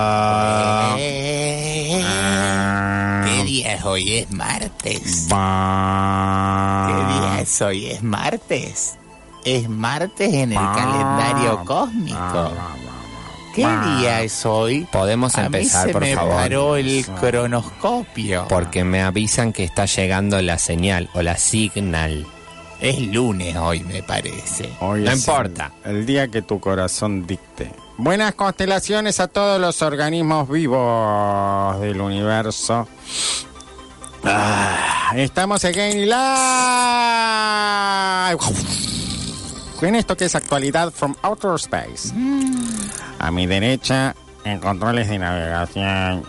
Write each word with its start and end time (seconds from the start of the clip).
Ah, 0.00 0.96
Eh, 0.98 2.02
ah, 2.04 3.22
¿Qué 3.26 3.44
día 3.44 3.74
es 3.74 3.84
hoy? 3.84 4.18
¿Es 4.18 4.30
martes? 4.30 5.26
¿Qué 5.28 5.34
día 7.14 7.40
es 7.40 7.62
hoy? 7.62 7.86
¿Es 7.86 8.02
martes? 8.02 8.96
Es 9.44 9.68
martes 9.68 10.32
en 10.34 10.52
el 10.52 10.58
calendario 10.58 11.64
cósmico. 11.64 12.52
¿Qué 13.54 13.62
día 13.66 14.20
es 14.22 14.44
hoy? 14.46 14.86
Podemos 14.92 15.34
A 15.36 15.40
mí 15.40 15.46
empezar, 15.46 15.86
se 15.86 15.92
por 15.92 16.02
me 16.02 16.14
favor. 16.14 16.34
paró 16.34 16.76
el 16.76 17.04
cronoscopio. 17.18 18.46
Porque 18.48 18.84
me 18.84 19.02
avisan 19.02 19.52
que 19.52 19.64
está 19.64 19.86
llegando 19.86 20.40
la 20.42 20.58
señal 20.58 21.08
o 21.14 21.22
la 21.22 21.36
signal. 21.36 22.26
Es 22.80 23.00
lunes 23.00 23.56
hoy, 23.56 23.80
me 23.80 24.02
parece. 24.02 24.70
Hoy 24.80 25.02
No 25.02 25.12
importa. 25.12 25.72
El, 25.84 25.96
el 25.96 26.06
día 26.06 26.28
que 26.28 26.42
tu 26.42 26.60
corazón 26.60 27.26
dicte. 27.26 27.72
Buenas 27.96 28.34
constelaciones 28.34 29.18
a 29.18 29.26
todos 29.26 29.60
los 29.60 29.82
organismos 29.82 30.48
vivos 30.48 31.80
del 31.80 32.00
universo. 32.00 32.86
Ah, 34.24 35.12
estamos 35.16 35.64
again 35.64 36.08
live. 36.08 36.18
En 39.80 39.94
esto 39.94 40.16
que 40.16 40.24
es 40.26 40.34
actualidad 40.34 40.92
from 40.92 41.14
outer 41.22 41.54
space. 41.54 42.12
A 43.18 43.30
mi 43.30 43.46
derecha, 43.46 44.14
en 44.44 44.58
controles 44.60 45.08
de 45.08 45.18
navegación 45.18 46.24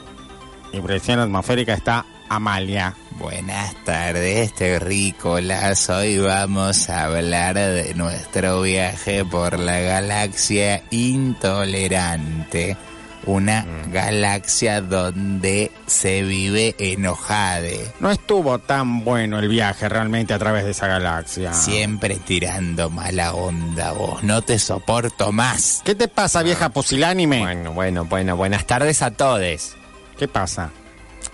y 0.72 0.80
presión 0.82 1.20
atmosférica 1.20 1.74
está 1.74 2.06
Amalia. 2.30 2.96
Buenas 3.18 3.76
tardes, 3.84 4.54
terrícolas. 4.54 5.90
Hoy 5.90 6.20
vamos 6.20 6.90
a 6.90 7.06
hablar 7.06 7.56
de 7.56 7.94
nuestro 7.96 8.62
viaje 8.62 9.26
por 9.26 9.60
la 9.60 9.80
galaxia 9.80 10.84
intolerante. 10.92 12.78
Una 13.26 13.66
galaxia 13.92 14.80
donde 14.82 15.72
se 15.86 16.24
vive 16.24 16.76
enojade. 16.80 17.92
No 18.00 18.12
estuvo 18.12 18.60
tan 18.60 19.04
bueno 19.04 19.40
el 19.40 19.50
viaje 19.50 19.90
realmente 19.90 20.34
a 20.34 20.40
través 20.40 20.64
de 20.64 20.72
esa 20.72 20.88
galaxia. 20.88 21.54
Siempre 21.54 22.16
tirando 22.16 22.90
mala 22.90 23.34
onda 23.34 23.92
vos. 23.92 24.24
No 24.24 24.42
te 24.42 24.58
soporto 24.58 25.32
más. 25.32 25.82
¿Qué 25.84 25.96
te 25.96 26.08
pasa, 26.08 26.44
vieja 26.44 26.70
pusilánime? 26.70 27.40
Bueno, 27.40 27.74
bueno, 27.74 28.06
bueno. 28.06 28.38
Buenas 28.38 28.66
tardes 28.66 29.02
a 29.02 29.12
todos. 29.12 29.76
¿Qué 30.18 30.28
pasa? 30.28 30.72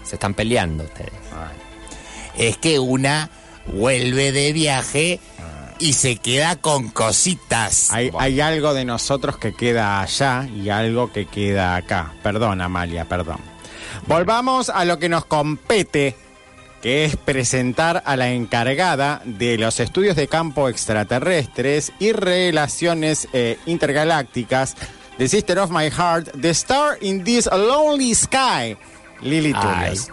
Se 0.05 0.15
están 0.15 0.33
peleando 0.33 0.83
ustedes. 0.83 1.13
Es 2.37 2.57
que 2.57 2.79
una 2.79 3.29
vuelve 3.67 4.31
de 4.31 4.53
viaje 4.53 5.19
y 5.79 5.93
se 5.93 6.17
queda 6.17 6.55
con 6.57 6.89
cositas. 6.89 7.91
Hay, 7.91 8.11
hay 8.17 8.41
algo 8.41 8.73
de 8.73 8.85
nosotros 8.85 9.37
que 9.37 9.53
queda 9.53 10.01
allá 10.01 10.47
y 10.47 10.69
algo 10.69 11.11
que 11.11 11.25
queda 11.25 11.75
acá. 11.75 12.13
Perdón, 12.23 12.61
Amalia, 12.61 13.05
perdón. 13.05 13.39
Volvamos 14.07 14.69
a 14.69 14.85
lo 14.85 14.99
que 14.99 15.09
nos 15.09 15.25
compete, 15.25 16.15
que 16.81 17.05
es 17.05 17.15
presentar 17.15 18.03
a 18.05 18.15
la 18.15 18.29
encargada 18.29 19.21
de 19.25 19.57
los 19.57 19.79
estudios 19.79 20.15
de 20.15 20.27
campo 20.27 20.69
extraterrestres 20.69 21.91
y 21.99 22.11
relaciones 22.11 23.27
eh, 23.33 23.57
intergalácticas, 23.65 24.75
The 25.17 25.27
Sister 25.27 25.59
of 25.59 25.71
My 25.71 25.89
Heart, 25.89 26.39
The 26.39 26.49
Star 26.51 26.97
in 27.01 27.23
This 27.23 27.47
Lonely 27.47 28.13
Sky, 28.13 28.77
Lily 29.21 29.53
Ay. 29.55 29.61
Tullius. 29.61 30.11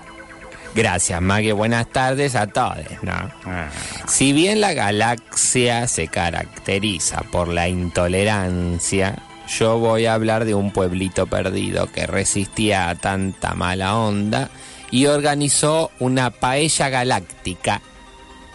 Gracias, 0.74 1.20
Maggie. 1.20 1.52
Buenas 1.52 1.86
tardes 1.88 2.34
a 2.34 2.46
todos. 2.46 2.78
¿no? 3.02 3.12
Ah. 3.44 3.68
Si 4.06 4.32
bien 4.32 4.60
la 4.60 4.72
galaxia 4.72 5.86
se 5.86 6.08
caracteriza 6.08 7.22
por 7.30 7.48
la 7.48 7.68
intolerancia, 7.68 9.22
yo 9.48 9.78
voy 9.78 10.06
a 10.06 10.14
hablar 10.14 10.44
de 10.46 10.54
un 10.54 10.70
pueblito 10.70 11.26
perdido 11.26 11.88
que 11.88 12.06
resistía 12.06 12.88
a 12.88 12.94
tanta 12.94 13.54
mala 13.54 13.96
onda 13.96 14.48
y 14.90 15.06
organizó 15.06 15.90
una 15.98 16.30
paella 16.30 16.88
galáctica 16.88 17.82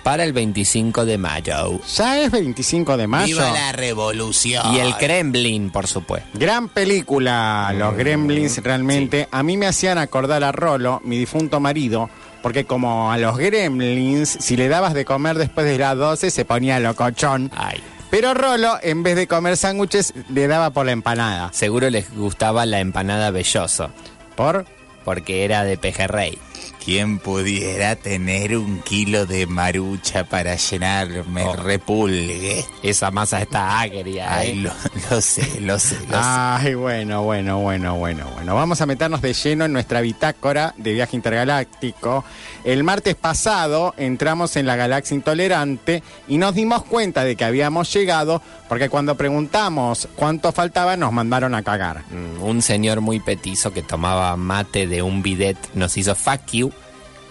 para 0.07 0.23
el 0.23 0.31
25 0.31 1.03
de 1.05 1.17
mayo. 1.17 1.81
Ya 1.97 2.21
es 2.21 2.31
25 2.31 2.95
de 2.95 3.07
mayo. 3.07 3.35
Viva 3.35 3.51
la 3.51 3.73
revolución. 3.73 4.73
Y 4.73 4.79
el 4.79 4.95
Kremlin, 4.95 5.69
por 5.69 5.85
supuesto. 5.85 6.29
Gran 6.33 6.69
película, 6.69 7.73
Los 7.75 7.93
Gremlins 7.97 8.63
realmente. 8.63 9.27
A 9.31 9.43
mí 9.43 9.57
me 9.57 9.67
hacían 9.67 9.97
acordar 9.97 10.45
a 10.45 10.53
Rolo, 10.53 11.01
mi 11.03 11.17
difunto 11.17 11.59
marido, 11.59 12.09
porque 12.41 12.63
como 12.63 13.11
a 13.11 13.17
los 13.17 13.37
Gremlins, 13.37 14.29
si 14.39 14.55
le 14.55 14.69
dabas 14.69 14.93
de 14.93 15.03
comer 15.03 15.37
después 15.37 15.67
de 15.67 15.77
las 15.77 15.97
12, 15.97 16.31
se 16.31 16.45
ponía 16.45 16.79
locochón. 16.79 17.51
Ay, 17.53 17.83
Pero 18.09 18.33
Rolo, 18.33 18.77
en 18.83 19.03
vez 19.03 19.17
de 19.17 19.27
comer 19.27 19.57
sándwiches, 19.57 20.13
le 20.29 20.47
daba 20.47 20.69
por 20.69 20.85
la 20.85 20.93
empanada. 20.93 21.49
seguro 21.51 21.89
les 21.89 22.15
gustaba 22.15 22.65
la 22.65 22.79
empanada 22.79 23.29
belloso, 23.31 23.89
¿Por? 24.37 24.65
porque 25.03 25.43
era 25.43 25.65
de 25.65 25.77
pejerrey. 25.77 26.37
¿Quién 26.87 27.19
pudiera 27.19 27.97
tener 27.97 28.55
un 28.57 28.79
kilo 28.79 29.25
de 29.25 29.45
marucha 29.45 30.23
para 30.23 30.55
llenarme 30.55 31.43
Oh. 31.43 31.53
repulgue? 31.57 32.63
Esa 32.81 33.11
masa 33.11 33.41
está 33.41 33.81
agria. 33.81 34.33
Ay, 34.33 34.51
¿eh? 34.51 34.55
lo, 34.55 34.71
lo 35.11 35.19
sé, 35.19 35.59
lo 35.59 35.77
sé, 35.79 35.95
lo 36.07 36.13
sé. 36.13 36.17
Ay, 36.17 36.75
bueno, 36.75 37.23
bueno, 37.23 37.59
bueno, 37.59 37.95
bueno, 37.97 38.29
bueno. 38.33 38.55
Vamos 38.55 38.79
a 38.79 38.85
meternos 38.85 39.21
de 39.21 39.33
lleno 39.33 39.65
en 39.65 39.73
nuestra 39.73 39.99
bitácora 39.99 40.73
de 40.77 40.93
viaje 40.93 41.17
intergaláctico. 41.17 42.23
El 42.63 42.85
martes 42.85 43.15
pasado 43.15 43.93
entramos 43.97 44.55
en 44.55 44.65
la 44.65 44.77
galaxia 44.77 45.13
intolerante 45.15 46.03
y 46.29 46.37
nos 46.37 46.55
dimos 46.55 46.83
cuenta 46.85 47.25
de 47.25 47.35
que 47.35 47.43
habíamos 47.43 47.91
llegado 47.93 48.41
porque 48.69 48.87
cuando 48.87 49.15
preguntamos 49.17 50.07
cuánto 50.15 50.53
faltaba 50.53 50.95
nos 50.95 51.11
mandaron 51.11 51.53
a 51.53 51.63
cagar. 51.63 52.03
Mm, 52.11 52.41
Un 52.43 52.61
señor 52.61 53.01
muy 53.01 53.19
petizo 53.19 53.73
que 53.73 53.81
tomaba 53.83 54.37
mate 54.37 54.87
de 54.87 55.01
un 55.01 55.21
bidet 55.21 55.57
nos 55.73 55.97
hizo 55.97 56.15
fuck 56.15 56.45
you 56.53 56.71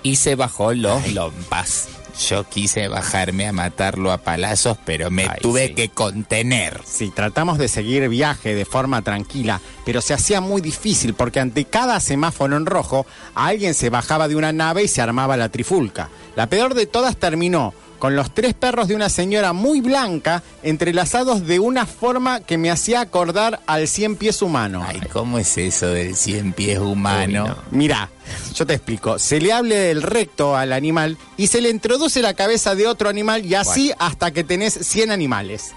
y 0.07 0.15
se 0.15 0.37
bajó 0.37 0.73
los 0.73 1.13
lompas. 1.13 1.89
Yo 2.29 2.49
quise 2.49 2.87
bajarme 2.87 3.49
a 3.49 3.53
matarlo 3.53 4.13
a 4.13 4.19
palazos, 4.19 4.79
pero 4.85 5.11
me 5.11 5.25
Ay, 5.25 5.41
tuve 5.43 5.67
sí. 5.67 5.75
que 5.75 5.89
contener. 5.89 6.81
Sí, 6.87 7.11
tratamos 7.11 7.59
de 7.59 7.67
seguir 7.67 8.09
viaje 8.09 8.55
de 8.55 8.65
forma 8.65 9.03
tranquila, 9.03 9.61
pero 9.85 10.01
se 10.01 10.15
hacía 10.15 10.41
muy 10.41 10.61
difícil 10.63 11.15
porque 11.15 11.41
ante 11.41 11.65
cada 11.65 11.99
semáforo 11.99 12.57
en 12.57 12.67
rojo, 12.67 13.05
alguien 13.35 13.75
se 13.75 13.91
bajaba 13.91 14.29
de 14.29 14.37
una 14.37 14.53
nave 14.53 14.85
y 14.85 14.89
se 14.89 15.03
armaba 15.03 15.37
la 15.37 15.49
trifulca. 15.49 16.09
La 16.37 16.49
peor 16.49 16.75
de 16.75 16.87
todas 16.87 17.17
terminó 17.17 17.75
con 17.99 18.17
los 18.17 18.35
tres 18.35 18.55
perros 18.55 18.89
de 18.89 18.95
una 18.95 19.09
señora 19.09 19.53
muy 19.53 19.81
blanca 19.81 20.43
entrelazados 20.63 21.47
de 21.47 21.59
una 21.59 21.87
forma 21.87 22.41
que 22.41 22.59
me 22.59 22.71
hacía 22.71 23.01
acordar 23.01 23.61
al 23.67 23.89
cien 23.89 24.17
pies 24.17 24.43
humano. 24.43 24.85
Ay, 24.87 25.01
¿cómo 25.13 25.39
es 25.39 25.57
eso 25.59 25.89
del 25.89 26.17
cien 26.17 26.53
pies 26.53 26.79
humano? 26.79 27.45
Uy, 27.45 27.49
no. 27.51 27.57
Mira, 27.71 28.11
yo 28.55 28.67
te 28.67 28.75
explico. 28.75 29.19
Se 29.19 29.41
le 29.41 29.53
hable 29.53 29.77
del 29.77 30.03
recto 30.03 30.57
al 30.57 30.73
animal 30.73 31.19
y 31.37 31.47
se 31.49 31.61
le 31.61 31.71
introduce 31.71 32.23
la 32.23 32.35
cabeza 32.35 32.75
de 32.75 32.87
otro 32.87 33.09
animal 33.09 33.45
y 33.45 33.55
así 33.55 33.93
hasta 33.99 34.31
que 34.31 34.45
tenés 34.45 34.75
100 34.75 35.11
animales. 35.11 35.73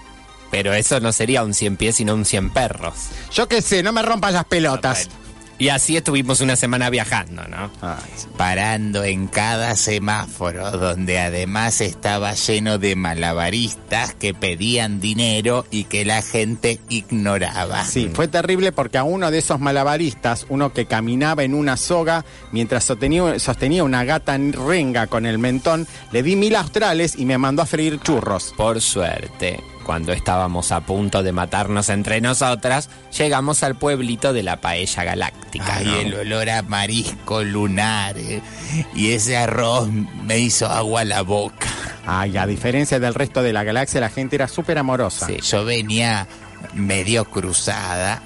Pero 0.50 0.74
eso 0.74 0.98
no 0.98 1.12
sería 1.12 1.44
un 1.44 1.54
cien 1.54 1.76
pies, 1.76 1.96
sino 1.96 2.14
un 2.14 2.24
cien 2.24 2.50
perros. 2.50 2.94
Yo 3.32 3.46
qué 3.46 3.62
sé, 3.62 3.82
no 3.82 3.92
me 3.92 4.02
rompas 4.02 4.32
las 4.32 4.44
pelotas. 4.44 5.08
Y 5.60 5.68
así 5.68 5.94
estuvimos 5.94 6.40
una 6.40 6.56
semana 6.56 6.88
viajando, 6.88 7.46
¿no? 7.46 7.70
Ay, 7.82 7.98
sí. 8.16 8.28
Parando 8.38 9.04
en 9.04 9.28
cada 9.28 9.76
semáforo, 9.76 10.70
donde 10.70 11.20
además 11.20 11.82
estaba 11.82 12.32
lleno 12.32 12.78
de 12.78 12.96
malabaristas 12.96 14.14
que 14.14 14.32
pedían 14.32 15.00
dinero 15.00 15.66
y 15.70 15.84
que 15.84 16.06
la 16.06 16.22
gente 16.22 16.80
ignoraba. 16.88 17.84
Sí, 17.84 18.10
fue 18.14 18.26
terrible 18.26 18.72
porque 18.72 18.96
a 18.96 19.04
uno 19.04 19.30
de 19.30 19.36
esos 19.36 19.60
malabaristas, 19.60 20.46
uno 20.48 20.72
que 20.72 20.86
caminaba 20.86 21.44
en 21.44 21.52
una 21.52 21.76
soga 21.76 22.24
mientras 22.52 22.84
sostenía, 22.84 23.38
sostenía 23.38 23.84
una 23.84 24.04
gata 24.04 24.38
renga 24.38 25.08
con 25.08 25.26
el 25.26 25.36
mentón, 25.36 25.86
le 26.10 26.22
di 26.22 26.36
mil 26.36 26.56
australes 26.56 27.18
y 27.18 27.26
me 27.26 27.36
mandó 27.36 27.60
a 27.60 27.66
freír 27.66 28.00
churros. 28.00 28.54
Por 28.56 28.80
suerte, 28.80 29.60
cuando 29.84 30.12
estábamos 30.12 30.72
a 30.72 30.80
punto 30.80 31.22
de 31.22 31.32
matarnos 31.32 31.88
entre 31.88 32.20
nosotras, 32.20 32.88
llegamos 33.16 33.62
al 33.62 33.74
pueblito 33.76 34.32
de 34.32 34.42
la 34.42 34.60
paella 34.60 35.04
galáctica. 35.04 35.76
Ay, 35.76 35.84
¿no? 35.86 35.96
el 35.96 36.14
olor 36.14 36.50
a 36.50 36.62
marisco 36.62 37.42
lunar. 37.42 38.16
eh, 38.18 38.42
Y 38.94 39.12
ese 39.12 39.36
arroz 39.36 39.88
me 40.24 40.38
hizo 40.38 40.66
agua 40.66 41.00
a 41.02 41.04
la 41.04 41.22
boca. 41.22 41.66
Ay, 42.06 42.36
a 42.36 42.46
diferencia 42.46 42.98
del 42.98 43.14
resto 43.14 43.42
de 43.42 43.52
la 43.52 43.64
galaxia, 43.64 44.00
la 44.00 44.10
gente 44.10 44.36
era 44.36 44.48
súper 44.48 44.78
amorosa. 44.78 45.26
Sí. 45.26 45.38
Yo 45.42 45.64
venía 45.64 46.26
medio 46.74 47.24
cruzada 47.24 48.22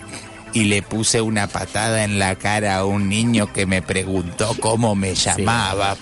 y 0.52 0.64
le 0.64 0.82
puse 0.82 1.20
una 1.20 1.46
patada 1.48 2.04
en 2.04 2.18
la 2.18 2.36
cara 2.36 2.76
a 2.76 2.84
un 2.84 3.08
niño 3.08 3.52
que 3.52 3.66
me 3.66 3.82
preguntó 3.82 4.54
cómo 4.60 4.94
me 4.94 5.14
llamaba. 5.14 5.96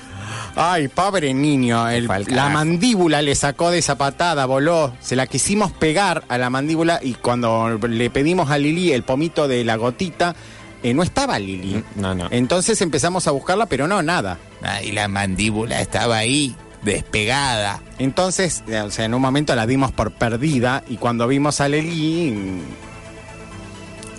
Ay, 0.54 0.88
pobre 0.88 1.32
niño, 1.32 1.88
el- 1.88 2.08
la 2.28 2.48
mandíbula 2.50 3.22
le 3.22 3.34
sacó 3.34 3.70
de 3.70 3.78
esa 3.78 3.96
patada, 3.96 4.44
voló, 4.46 4.92
se 5.00 5.16
la 5.16 5.26
quisimos 5.26 5.72
pegar 5.72 6.24
a 6.28 6.36
la 6.36 6.50
mandíbula 6.50 7.00
y 7.02 7.14
cuando 7.14 7.78
le 7.88 8.10
pedimos 8.10 8.50
a 8.50 8.58
Lili 8.58 8.92
el 8.92 9.02
pomito 9.02 9.48
de 9.48 9.64
la 9.64 9.76
gotita, 9.76 10.34
eh, 10.82 10.92
no 10.92 11.02
estaba 11.02 11.38
Lili. 11.38 11.82
No, 11.96 12.14
no. 12.14 12.28
Entonces 12.30 12.82
empezamos 12.82 13.26
a 13.26 13.30
buscarla, 13.30 13.64
pero 13.66 13.88
no, 13.88 14.02
nada. 14.02 14.38
Ay, 14.62 14.92
la 14.92 15.08
mandíbula 15.08 15.80
estaba 15.80 16.18
ahí, 16.18 16.54
despegada. 16.82 17.80
Entonces, 17.98 18.62
eh, 18.68 18.80
o 18.80 18.90
sea, 18.90 19.06
en 19.06 19.14
un 19.14 19.22
momento 19.22 19.54
la 19.54 19.66
dimos 19.66 19.90
por 19.92 20.12
perdida 20.12 20.82
y 20.88 20.96
cuando 20.96 21.26
vimos 21.28 21.60
a 21.62 21.68
Lili, 21.68 22.30
mm, 22.32 22.60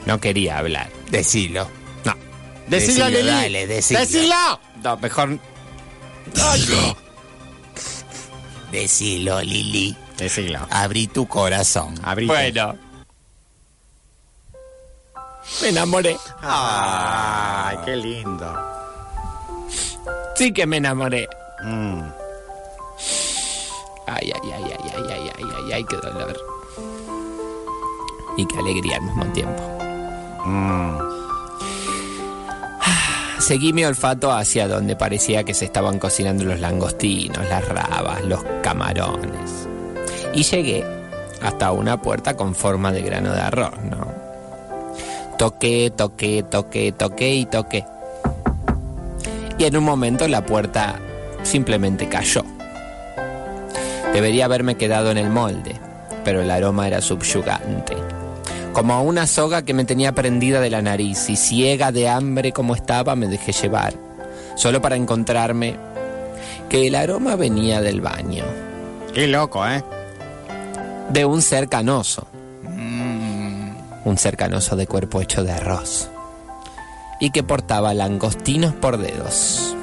No 0.07 0.19
quería 0.19 0.57
hablar. 0.57 0.89
Decilo. 1.11 1.67
No. 2.03 2.13
Decilo, 2.67 3.05
Decilo, 3.05 3.09
Lili. 3.09 3.27
dale, 3.29 3.67
decilo. 3.67 3.99
Decilo. 4.01 4.35
No, 4.83 4.97
mejor. 4.97 5.39
Decilo, 8.71 9.41
Lili. 9.41 9.95
Decilo. 10.17 10.59
Abrí 10.71 11.07
tu 11.07 11.27
corazón. 11.27 11.93
Abrite. 12.03 12.33
Bueno. 12.33 12.75
Me 15.61 15.69
enamoré. 15.69 16.17
Ay, 16.41 17.77
qué 17.85 17.95
lindo. 17.95 18.55
Sí 20.35 20.51
que 20.51 20.65
me 20.65 20.77
enamoré. 20.77 21.27
Mm. 21.63 22.01
Ay, 24.07 24.31
ay, 24.33 24.51
ay, 24.51 24.63
ay, 24.63 24.91
ay, 24.95 25.03
ay, 25.09 25.31
ay, 25.37 25.45
ay, 25.55 25.71
ay, 25.73 25.83
qué 25.85 25.95
dolor. 25.97 26.35
Y 28.37 28.45
qué 28.47 28.57
alegría 28.57 28.95
al 28.97 29.03
mismo 29.03 29.25
tiempo. 29.33 29.61
Mm. 30.45 31.22
Seguí 33.43 33.73
mi 33.73 33.83
olfato 33.83 34.31
hacia 34.31 34.69
donde 34.69 34.95
parecía 34.95 35.43
que 35.43 35.53
se 35.53 35.65
estaban 35.65 35.99
cocinando 35.99 36.45
los 36.45 36.61
langostinos, 36.61 37.45
las 37.49 37.67
rabas, 37.67 38.23
los 38.23 38.41
camarones. 38.61 39.67
Y 40.33 40.43
llegué 40.43 40.85
hasta 41.41 41.73
una 41.73 42.01
puerta 42.01 42.37
con 42.37 42.55
forma 42.55 42.93
de 42.93 43.01
grano 43.01 43.33
de 43.33 43.41
arroz, 43.41 43.73
¿no? 43.83 44.07
Toqué, 45.37 45.91
toqué, 45.93 46.43
toqué, 46.49 46.93
toqué 46.93 47.35
y 47.35 47.45
toqué. 47.45 47.83
Y 49.57 49.65
en 49.65 49.75
un 49.75 49.83
momento 49.83 50.25
la 50.29 50.45
puerta 50.45 50.95
simplemente 51.43 52.07
cayó. 52.07 52.45
Debería 54.13 54.45
haberme 54.45 54.75
quedado 54.75 55.11
en 55.11 55.17
el 55.17 55.29
molde, 55.29 55.75
pero 56.23 56.41
el 56.41 56.49
aroma 56.49 56.87
era 56.87 57.01
subyugante. 57.01 57.97
Como 58.73 59.03
una 59.03 59.27
soga 59.27 59.61
que 59.61 59.73
me 59.73 59.85
tenía 59.85 60.13
prendida 60.13 60.59
de 60.59 60.71
la 60.71 60.81
nariz 60.81 61.29
y 61.29 61.35
ciega 61.35 61.91
de 61.91 62.09
hambre 62.09 62.51
como 62.51 62.75
estaba 62.75 63.15
me 63.15 63.27
dejé 63.27 63.51
llevar, 63.51 63.93
solo 64.55 64.81
para 64.81 64.95
encontrarme 64.95 65.75
que 66.69 66.87
el 66.87 66.95
aroma 66.95 67.35
venía 67.35 67.81
del 67.81 68.01
baño, 68.01 68.43
Qué 69.13 69.27
loco, 69.27 69.65
¿eh? 69.67 69.83
de 71.09 71.23
un 71.23 71.43
ser 71.43 71.69
canoso, 71.69 72.25
un 74.05 74.17
ser 74.17 74.35
canoso 74.35 74.75
de 74.75 74.87
cuerpo 74.87 75.21
hecho 75.21 75.43
de 75.43 75.51
arroz, 75.51 76.09
y 77.19 77.29
que 77.29 77.43
portaba 77.43 77.93
langostinos 77.93 78.73
por 78.73 78.97
dedos. 78.97 79.75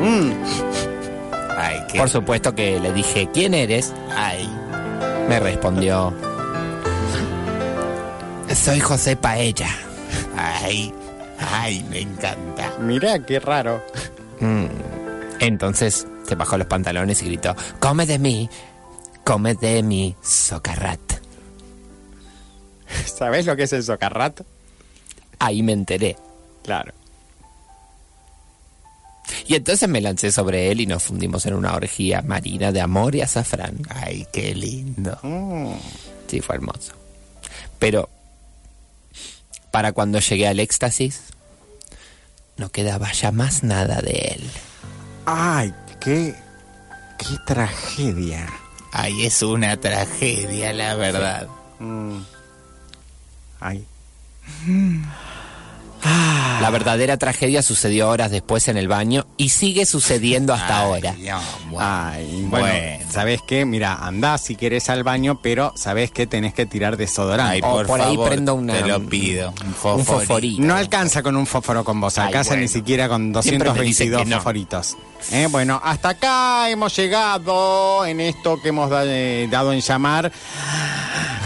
Mm. 0.00 0.30
Ay, 1.56 1.80
qué. 1.90 1.98
Por 1.98 2.08
supuesto 2.08 2.54
que 2.54 2.78
le 2.78 2.92
dije, 2.92 3.28
¿quién 3.34 3.52
eres? 3.52 3.92
Ay. 4.16 4.48
Me 5.28 5.40
respondió, 5.40 6.14
soy 8.54 8.80
José 8.80 9.16
Paella. 9.16 9.68
Ay. 10.36 10.92
Ay, 11.38 11.84
me 11.90 12.00
encanta. 12.00 12.76
Mirá, 12.80 13.24
qué 13.24 13.38
raro. 13.40 13.82
Mm. 14.40 14.66
Entonces 15.40 16.06
se 16.26 16.34
bajó 16.34 16.58
los 16.58 16.66
pantalones 16.66 17.22
y 17.22 17.26
gritó, 17.26 17.54
come 17.78 18.06
de 18.06 18.18
mí, 18.18 18.50
come 19.24 19.54
de 19.54 19.82
mi 19.82 20.16
socarrat. 20.22 21.00
¿Sabés 23.06 23.46
lo 23.46 23.56
que 23.56 23.64
es 23.64 23.72
el 23.72 23.82
socarrat? 23.84 24.40
Ahí 25.38 25.62
me 25.62 25.72
enteré. 25.72 26.16
Claro. 26.64 26.92
Y 29.46 29.54
entonces 29.54 29.88
me 29.88 30.00
lancé 30.00 30.32
sobre 30.32 30.70
él 30.70 30.80
y 30.80 30.86
nos 30.86 31.02
fundimos 31.02 31.46
en 31.46 31.54
una 31.54 31.74
orgía 31.74 32.22
marina 32.22 32.72
de 32.72 32.80
amor 32.80 33.14
y 33.14 33.20
azafrán. 33.20 33.78
Ay, 33.88 34.26
qué 34.32 34.54
lindo. 34.54 35.18
Mm. 35.22 35.74
Sí, 36.26 36.40
fue 36.40 36.56
hermoso. 36.56 36.94
Pero, 37.78 38.08
para 39.70 39.92
cuando 39.92 40.18
llegué 40.20 40.48
al 40.48 40.60
éxtasis, 40.60 41.20
no 42.56 42.70
quedaba 42.70 43.12
ya 43.12 43.32
más 43.32 43.62
nada 43.62 44.00
de 44.00 44.34
él. 44.36 44.50
Ay, 45.26 45.74
qué. 46.00 46.34
Qué 47.18 47.36
tragedia. 47.46 48.46
Ay, 48.92 49.26
es 49.26 49.42
una 49.42 49.76
tragedia, 49.76 50.72
la 50.72 50.94
verdad. 50.94 51.48
Mm. 51.78 52.20
Ay. 53.60 53.86
La 56.60 56.70
verdadera 56.70 57.16
tragedia 57.16 57.62
sucedió 57.62 58.08
horas 58.08 58.30
después 58.30 58.68
en 58.68 58.76
el 58.76 58.88
baño 58.88 59.26
y 59.36 59.50
sigue 59.50 59.86
sucediendo 59.86 60.52
hasta 60.52 60.78
Ay, 60.80 60.84
ahora. 60.84 61.12
no, 61.12 61.40
bueno. 61.70 61.78
Ay, 61.80 62.46
bueno, 62.48 62.66
Bueno. 62.66 63.04
¿sabés 63.10 63.40
qué? 63.46 63.64
Mira, 63.64 63.94
andá 63.94 64.38
si 64.38 64.56
querés 64.56 64.88
al 64.90 65.04
baño, 65.04 65.40
pero 65.40 65.72
¿sabés 65.76 66.10
qué? 66.10 66.26
Tenés 66.26 66.54
que 66.54 66.66
tirar 66.66 66.96
desodorante. 66.96 67.54
Ay, 67.54 67.60
O 67.64 67.84
por, 67.86 68.00
ahí 68.00 68.14
favor, 68.16 68.28
prendo 68.28 68.54
una- 68.54 68.74
te 68.74 68.86
lo 68.86 69.00
pido. 69.08 69.54
Un 69.84 69.98
Un 70.00 70.04
fosforito. 70.04 70.62
No 70.62 70.74
alcanza 70.74 71.22
con 71.22 71.36
un 71.36 71.46
fósforo 71.46 71.84
con 71.84 72.00
vos, 72.00 72.18
alcanza 72.18 72.50
bueno. 72.50 72.62
ni 72.62 72.68
siquiera 72.68 73.08
con 73.08 73.32
Siempre 73.42 73.70
me 73.72 73.80
dicen 73.82 74.10
222 74.10 74.22
que 74.22 74.28
no. 74.28 74.36
fosforitos. 74.36 74.96
Eh, 75.32 75.48
bueno, 75.50 75.80
hasta 75.82 76.10
acá 76.10 76.70
hemos 76.70 76.94
llegado 76.96 78.06
en 78.06 78.20
esto 78.20 78.60
que 78.62 78.68
hemos 78.68 78.88
eh, 78.94 79.48
dado 79.50 79.72
en 79.72 79.80
llamar 79.80 80.30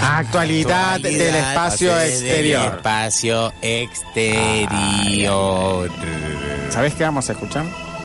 actualidad, 0.03 1.01
del 1.01 1.21
espacio 1.21 1.95
del 1.95 2.11
exterior. 2.11 2.75
espacio 2.77 3.53
exterior. 3.63 4.71
¿Sabés 6.71 6.95
qué 6.95 7.05
vamos 7.05 7.29
a 7.29 7.33
escuchar? 7.33 7.92